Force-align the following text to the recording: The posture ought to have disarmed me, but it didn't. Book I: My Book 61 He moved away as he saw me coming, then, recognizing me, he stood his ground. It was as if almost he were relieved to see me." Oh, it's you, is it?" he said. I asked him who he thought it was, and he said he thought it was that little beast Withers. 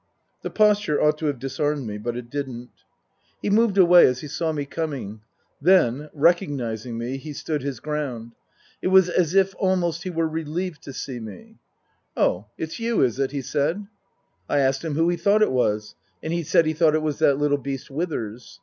The 0.41 0.49
posture 0.49 0.99
ought 0.99 1.19
to 1.19 1.27
have 1.27 1.37
disarmed 1.37 1.85
me, 1.85 1.99
but 1.99 2.17
it 2.17 2.31
didn't. 2.31 2.71
Book 2.71 3.45
I: 3.45 3.49
My 3.49 3.49
Book 3.49 3.51
61 3.51 3.53
He 3.53 3.61
moved 3.67 3.77
away 3.77 4.07
as 4.07 4.21
he 4.21 4.27
saw 4.27 4.51
me 4.51 4.65
coming, 4.65 5.21
then, 5.61 6.09
recognizing 6.11 6.97
me, 6.97 7.17
he 7.17 7.33
stood 7.33 7.61
his 7.61 7.79
ground. 7.79 8.31
It 8.81 8.87
was 8.87 9.09
as 9.09 9.35
if 9.35 9.53
almost 9.59 10.01
he 10.01 10.09
were 10.09 10.27
relieved 10.27 10.81
to 10.85 10.91
see 10.93 11.19
me." 11.19 11.59
Oh, 12.17 12.47
it's 12.57 12.79
you, 12.79 13.03
is 13.03 13.19
it?" 13.19 13.29
he 13.31 13.43
said. 13.43 13.85
I 14.49 14.57
asked 14.57 14.83
him 14.83 14.95
who 14.95 15.07
he 15.07 15.17
thought 15.17 15.43
it 15.43 15.51
was, 15.51 15.93
and 16.23 16.33
he 16.33 16.41
said 16.41 16.65
he 16.65 16.73
thought 16.73 16.95
it 16.95 17.03
was 17.03 17.19
that 17.19 17.37
little 17.37 17.59
beast 17.59 17.91
Withers. 17.91 18.59